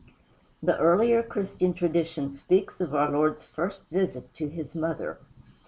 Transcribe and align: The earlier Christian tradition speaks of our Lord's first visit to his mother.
The 0.63 0.79
earlier 0.79 1.21
Christian 1.21 1.75
tradition 1.75 2.31
speaks 2.31 2.81
of 2.81 2.95
our 2.95 3.11
Lord's 3.11 3.45
first 3.45 3.85
visit 3.91 4.33
to 4.33 4.47
his 4.49 4.73
mother. 4.73 5.19